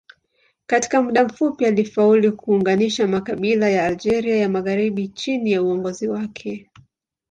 Katika 0.65 1.01
muda 1.01 1.25
mfupi 1.25 1.65
alifaulu 1.65 2.35
kuunganisha 2.37 3.07
makabila 3.07 3.69
ya 3.69 3.85
Algeria 3.85 4.35
ya 4.37 4.49
magharibi 4.49 5.07
chini 5.07 5.51
ya 5.51 5.63
uongozi 5.63 6.07
wake. 6.07 6.69